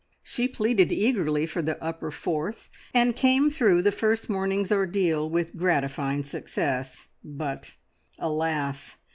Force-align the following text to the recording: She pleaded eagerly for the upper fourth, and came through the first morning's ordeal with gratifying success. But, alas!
She 0.23 0.47
pleaded 0.47 0.91
eagerly 0.91 1.45
for 1.45 1.61
the 1.61 1.79
upper 1.79 2.09
fourth, 2.09 2.69
and 2.91 3.15
came 3.15 3.51
through 3.51 3.83
the 3.83 3.91
first 3.91 4.31
morning's 4.31 4.71
ordeal 4.71 5.29
with 5.29 5.55
gratifying 5.55 6.23
success. 6.23 7.07
But, 7.23 7.75
alas! 8.17 8.95